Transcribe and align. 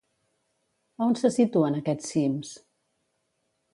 A 1.01 1.09
on 1.09 1.13
se 1.21 1.31
situen 1.35 1.77
aquests 1.81 2.09
cims? 2.15 2.55